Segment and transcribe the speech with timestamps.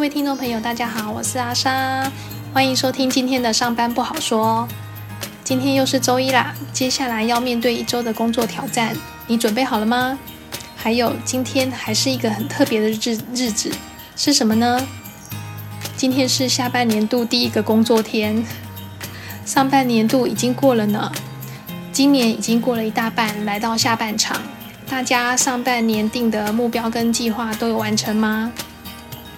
[0.00, 2.10] 各位听众朋友，大家好，我是阿莎，
[2.54, 4.66] 欢迎收听今天的上班不好说。
[5.44, 8.96] 今天又是周一啦，接下来要面对一周的工作挑战，
[9.26, 10.18] 你准备好了吗？
[10.74, 13.70] 还有，今天还是一个很特别的日日子，
[14.16, 14.80] 是什么呢？
[15.98, 18.42] 今天是下半年度第一个工作天，
[19.44, 21.12] 上半年度已经过了呢，
[21.92, 24.40] 今年已经过了一大半，来到下半场。
[24.88, 28.50] 大家上半年定的目标跟计划都有完成吗？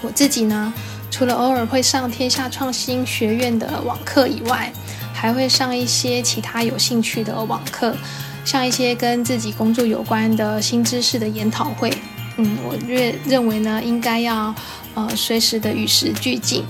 [0.00, 0.72] 我自己呢，
[1.10, 4.72] 除了偶尔会上天下创新学院的网课以外，
[5.12, 7.96] 还会上一些其他有兴趣的网课，
[8.44, 11.92] 像一些跟自己工作有关的新知识的研讨会。
[12.36, 14.54] 嗯，我认认为呢，应该要
[14.94, 16.64] 呃随时的与时俱进。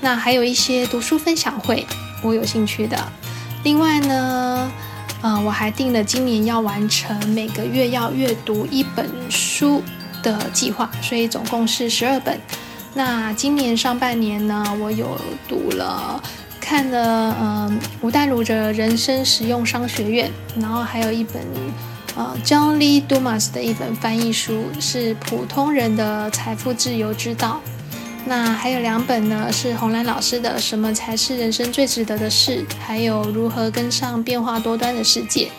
[0.00, 1.86] 那还有一些读书分享会，
[2.22, 2.96] 我有兴趣的。
[3.62, 4.70] 另外呢。
[5.26, 9.82] 嗯，我还定了今年要完成每个月要阅读一本书
[10.24, 12.36] 的计划，所以总共是十二本。
[12.94, 16.20] 那今年上半年呢，我有读了
[16.60, 20.30] 看了嗯吴淡如的人生实用商学院，
[20.60, 21.42] 然后还有一本
[22.16, 27.60] 呃 John Lee Dumas 的一本翻译书，是普通人的财富自由之道。
[28.26, 35.50] 那还有两本呢，是红兰老师的《什么才是人生最值得的事》，还有如何跟上变化多端的世界。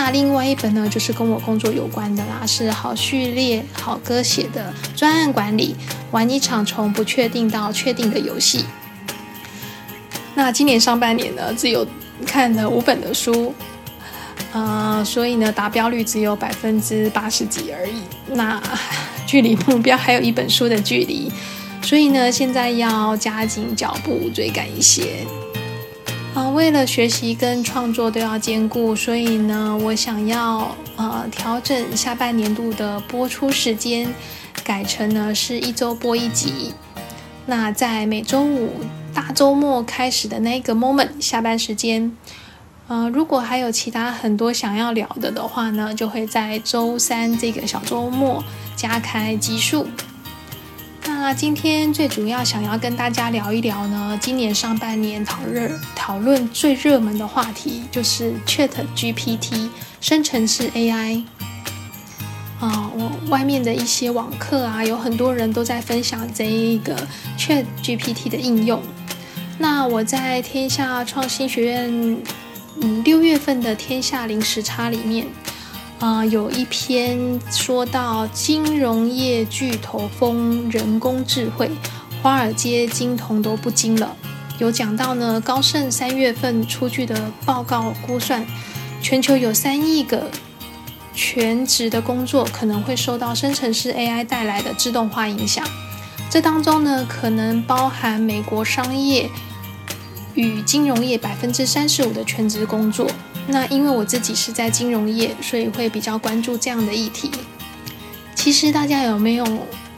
[0.00, 5.74] 那另外一本呢，就是跟我工作有关的啦，是好序列好歌写的专案管理，
[6.12, 8.64] 玩一场从不确定到确定的游戏。
[10.36, 11.84] 那今年上半年呢，只有
[12.24, 13.52] 看了五本的书，
[14.52, 18.00] 呃，所以呢，达标率只有百分之八十几而已。
[18.28, 18.62] 那
[19.26, 21.28] 距离目标还有一本书的距离。
[21.82, 25.26] 所以呢，现在要加紧脚步，追赶一些。
[26.38, 34.14] 啊，为了学习跟创作都要兼顾，所以呢，我想要呃调整下半年度的播出时间，
[34.62, 36.72] 改成呢是一周播一集。
[37.46, 38.70] 那在每周五
[39.12, 42.16] 大周末开始的那个 moment 下班时间，
[42.86, 48.44] 呃，如果还有其他很多想要聊的的话呢，就会在周三这个小周末
[48.76, 49.88] 加开集数。
[51.28, 59.68] 那今天最主要想要跟大家聊一聊呢，今年上半年讨热讨论最热门的话题就是 Chat GPT
[60.00, 61.22] 生成式 AI。
[62.60, 66.96] 啊，我外面的一些网课啊，有很多人都在分享这一个
[67.38, 68.80] Chat GPT 的应用。
[69.58, 72.22] 那我在天下创新学院，
[72.80, 75.26] 嗯，六月份的天下零时差里面。
[76.00, 81.68] 啊，有一篇说到金融业巨头封人工智慧，
[82.22, 84.16] 华尔街金童都不惊了。
[84.60, 88.46] 有讲到呢，高盛三月份出具的报告估算，
[89.02, 90.30] 全球有三亿个
[91.12, 95.66] 全职的工作可能会受到生成式 AI 带来的自动化影响。
[96.30, 99.28] 这当中呢，可能包含美国商业
[100.34, 103.10] 与金融业百分之三十五的全职工作。
[103.50, 107.30] 那因为我自己是在金融业，所以会比较关注这样的议题。
[108.34, 109.46] 其实大家有没有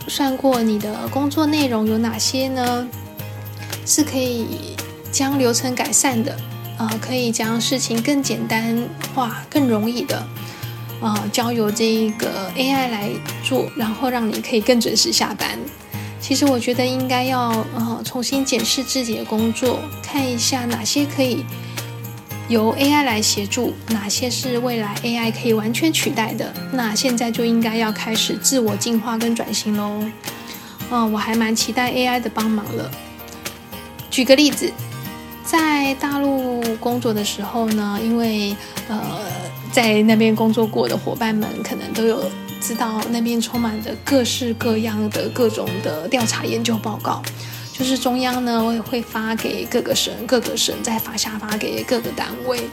[0.06, 2.86] 算过你的工作内容有哪些呢？
[3.84, 4.76] 是可以
[5.10, 6.36] 将流程改善的，
[6.78, 10.24] 呃，可以将事情更简单化、更容易的，
[11.00, 13.10] 呃，交由这个 AI 来
[13.42, 15.58] 做，然后让你可以更准时下班。
[16.20, 21.44] 其实我觉得应该要呃重新检视自己的工作，看一下哪些可以。
[22.50, 26.52] 由 AI 来协助，哪些是未来 AI 可以完全取代的？
[26.72, 30.04] 那现在就应该要开始自我进化跟转型喽。
[30.90, 32.90] 嗯，我还蛮期待 AI 的帮忙了。
[34.10, 34.72] 举个例子，
[35.44, 38.56] 在大陆工作的时候呢，因为
[38.88, 39.00] 呃，
[39.70, 42.28] 在那边工作过的伙伴们可能都有
[42.60, 47.22] 知道，那边充满着各式各样的各种的调查研究报告。
[47.80, 52.68] 就是中央呢，我也会发给各个省，各个省再发下发给各个单位，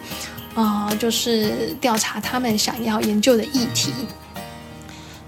[0.54, 3.94] 啊，就是调查他们想要研究的议题。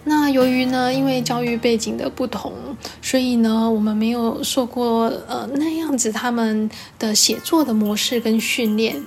[0.03, 2.51] 那由于呢，因为教育背景的不同，
[3.01, 9.01] 所以呢，我们没有受过呃那样子他们的写作的模式跟训练，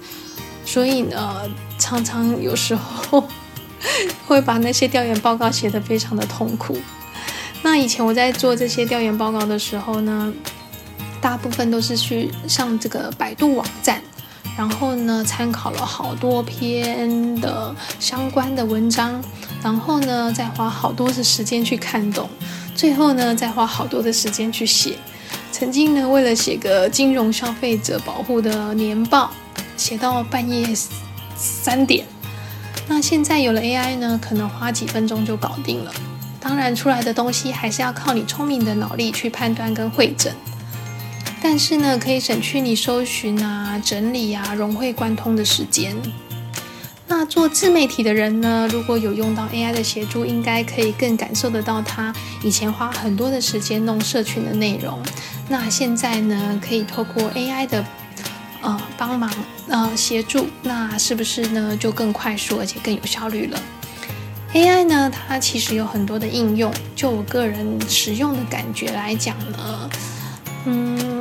[0.65, 1.43] 所以呢，
[1.79, 3.29] 常常有时候
[4.27, 6.79] 会把那些调研报告写得非常的痛苦。
[7.63, 10.33] 那以前我在做这些调研报告的时候呢。
[11.23, 14.03] 大部分都是去上这个百度网站，
[14.59, 19.23] 然后呢参考了好多篇的相关的文章，
[19.63, 22.29] 然后呢再花好多的时间去看懂，
[22.75, 24.97] 最后呢再花好多的时间去写。
[25.53, 29.31] 曾经呢为了写个金融消费者保护的年报，
[29.77, 30.67] 写到半夜
[31.37, 32.05] 三点。
[32.89, 35.93] 那现在有了 AI 呢，可能花几分钟就搞定了。
[36.41, 40.35] 当然出来的东西还是要靠你聪明的脑力去判断跟会诊。
[41.43, 45.95] 但是呢，可以省去你搜寻啊、整理啊、融会贯通的时间。
[47.09, 54.99] 那做自媒体的人呢，如果有用到 AI 的协助，应该可以更感受得到他以前花很多的时间弄社群的内容。
[55.49, 57.85] 那现在呢，可以透过 AI 的
[58.63, 59.31] 呃帮忙
[59.69, 63.61] 呃协助，那是不是呢就更快速而且更有效率了
[64.55, 66.73] ？AI 呢，它其实有很多的应用。
[66.95, 69.91] 就我个人使用的感觉来讲呢，
[70.67, 71.12] 嗯。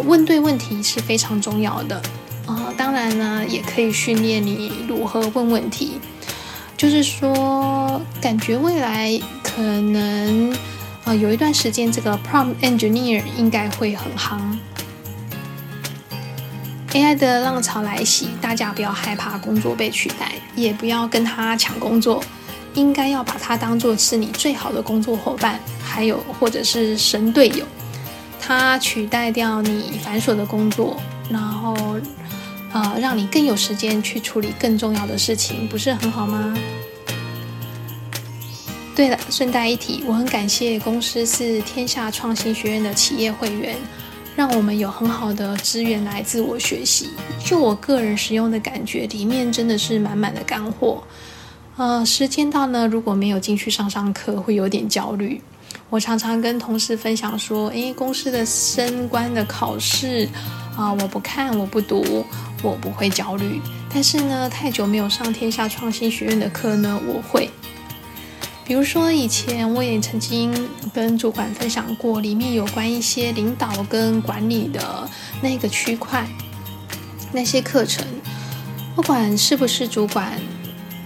[0.00, 2.00] 问对问题是非常重要的，
[2.46, 6.00] 啊，当然呢，也可以训练你如何问问题。
[6.76, 10.56] 就是说，感觉未来可能，
[11.04, 14.38] 呃，有一段时间，这个 prompt engineer 应该会很夯。
[16.92, 22.22] AI 的浪潮来袭，大家不要害怕工作被取代，也不要跟他抢工作，
[22.74, 27.64] 应该要把它当做是你最好的工作伙伴，还有或者是神队友。
[28.48, 30.96] 它取代掉你繁琐的工作，
[31.28, 31.76] 然后，
[32.72, 36.56] 呃，让你更有时间去处理更重要的事情，不是很好吗？
[38.96, 43.76] 对了，顺带一提，我很感谢公司是天下创新学院的企业会员，
[44.34, 47.10] 让我们有很好的资源来自我学习。
[47.44, 51.02] 就我个人使用的感觉，里面真的是满满的干货。
[51.76, 55.42] 呃，时间到呢，如果没有进去上上课，会有点焦虑。
[55.90, 60.28] 我常常跟同事分享说：“诶，公司的升官的考试
[60.76, 62.26] 啊，我不看，我不读，
[62.62, 63.58] 我不会焦虑。
[63.92, 67.48] 但是呢，太久没有上天下创新学院的课呢，我会。
[68.66, 70.52] 比如说，以前我也曾经
[70.92, 75.08] 跟主管分享过，里面有关一些领导跟管理的
[75.40, 76.28] 那个区块，
[77.32, 78.06] 那些课程，
[78.94, 80.38] 不管是不是主管，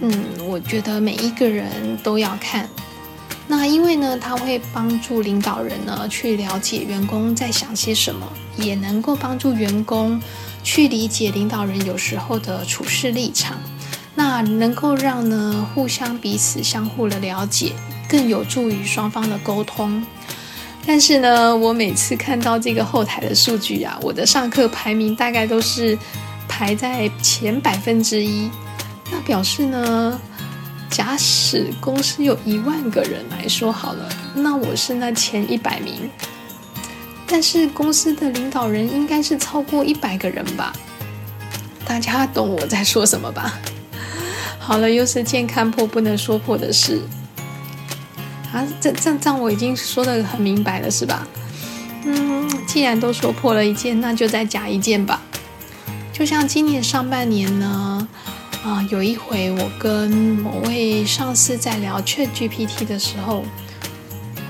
[0.01, 2.67] 嗯，我觉得每一个人都要看。”
[3.45, 8.25] 那因为呢，它会帮助领导人呢去了解员工在想些什么，
[8.57, 10.19] 也能够帮助员工
[10.63, 13.57] 去理解领导人有时候的处事立场。
[14.15, 17.73] 那能够让呢互相彼此相互的了解，
[18.07, 20.03] 更有助于双方的沟通。
[20.85, 25.97] 但是呢，我每次看到这个后台的数据啊，我的上课排名大概都是
[26.47, 28.49] 排在前百分之一，
[29.11, 30.19] 那表示呢。
[30.93, 36.07] 假使公司有一万个人来说好了，那我是那前一百名。
[37.25, 40.71] 但是公司的领导人应该是超过一百个人吧？
[41.83, 43.59] 大家懂我在说什么吧？
[44.59, 47.01] 好了，又是件看破不能说破的事
[48.53, 48.63] 啊！
[48.79, 51.27] 这这这我已经说的很明白了，是吧？
[52.05, 55.19] 嗯，既然都说破了一件，那就再加一件吧。
[56.11, 58.07] 就像今年上半年呢。
[58.63, 63.43] 啊，有一回我跟某位上司在聊 Chat GPT 的时候，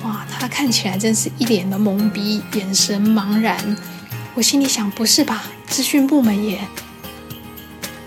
[0.03, 3.75] 哇，他看起来真是一脸的懵逼，眼神茫然。
[4.35, 5.45] 我心里想，不是吧？
[5.67, 6.59] 资讯部门耶？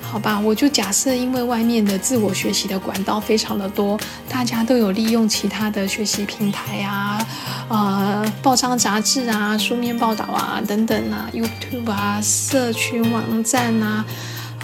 [0.01, 3.99] 好吧，我就假设，因为外面的自我学习的管道非常的多，
[4.29, 7.27] 大家都有利用其他的学习平台啊，
[7.69, 14.05] 呃，报章杂志啊，书面报道啊，等等啊，YouTube 啊，社群网站啊。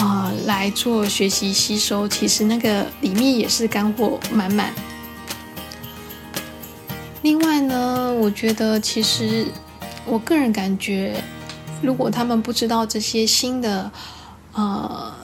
[0.03, 4.75] 啊，来做学习吸收，其实那个里面也是干货满满。
[7.23, 9.47] 另外呢，我觉得其实
[10.05, 11.23] 我个人感觉，
[11.81, 13.93] 如果他们不知道这些新的
[14.55, 15.15] 呃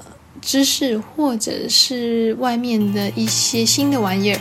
[0.40, 4.40] 知识，或者是外面的一些新的玩意儿，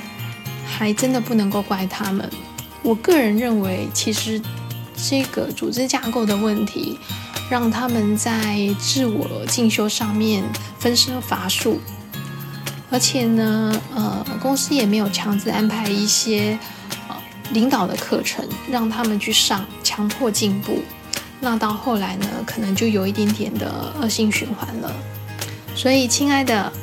[0.68, 2.30] 还真的不能够怪他们。
[2.84, 4.40] 我个人认为，其实
[5.10, 7.00] 这个组织架构的问题。
[7.50, 10.44] 让他们在自我进修上面
[10.78, 11.80] 分身乏术，
[12.90, 16.60] 而且呢，呃，公司也没有强制安排一些
[17.08, 17.16] 呃
[17.52, 20.80] 领导的课程让他们去上，强迫进步。
[21.40, 24.92] 那到后来呢，可能就有一点点的恶性循环了。
[25.76, 26.74] 所以，亲爱的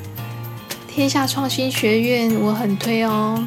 [0.88, 3.44] 天下创新学院，我很推哦。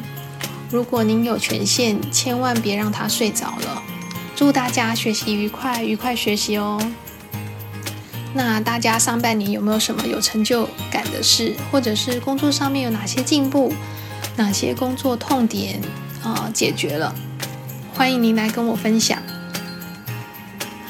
[0.70, 3.82] 如果您有权限，千万别让他睡着了。
[4.36, 6.78] 祝大家学习愉快，愉快学习哦。
[8.34, 13.72] 那大家上半年有没有什么有成就感的事，或者是工作上面有哪些进步，
[14.36, 15.80] 哪些工作痛点
[16.22, 17.14] 啊解决了？
[17.94, 19.18] 欢迎您来跟我分享。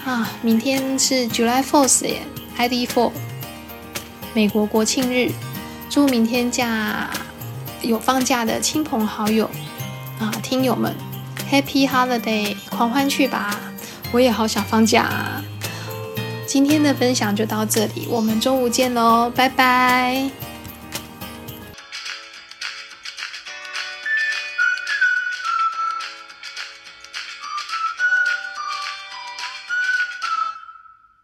[0.05, 2.23] 啊，明天是 July Fourth 耶
[2.57, 3.13] ，ID Four，
[4.35, 5.31] 美国国庆日，
[5.89, 7.09] 祝明天假
[7.83, 9.49] 有放假的亲朋好友
[10.19, 10.95] 啊，听友们
[11.51, 13.59] Happy Holiday，狂欢去吧！
[14.11, 15.43] 我也好想放假。
[16.49, 20.48] 今天的分享就到这里，我们中午见喽，拜拜。